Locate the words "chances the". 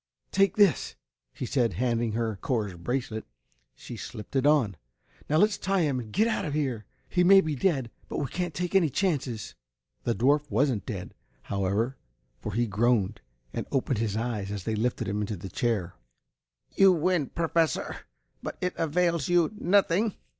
8.89-10.15